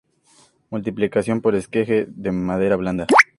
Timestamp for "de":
2.09-2.31